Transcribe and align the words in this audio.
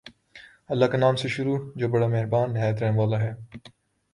اللہ 0.71 0.85
کے 0.91 0.97
نام 0.97 1.15
سے 1.21 1.27
شروع 1.35 1.57
جو 1.75 1.89
بڑا 1.89 2.07
مہربان 2.07 2.53
نہایت 2.53 2.81
رحم 2.83 2.97
والا 2.99 3.19
ہے 3.21 3.31